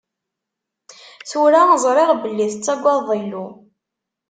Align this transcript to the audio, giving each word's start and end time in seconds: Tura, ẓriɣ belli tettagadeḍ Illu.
Tura, 1.29 1.61
ẓriɣ 1.83 2.09
belli 2.21 2.47
tettagadeḍ 2.51 3.09
Illu. 3.19 3.45